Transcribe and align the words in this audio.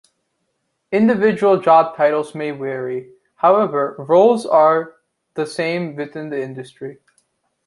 Individual 0.91 1.59
job 1.59 1.95
titles 1.95 2.33
may 2.33 2.49
vary; 2.49 3.11
however, 3.35 3.95
roles 3.99 4.47
are 4.47 4.95
the 5.35 5.45
same 5.45 5.95
within 5.95 6.31
the 6.31 6.41
industry. 6.41 6.97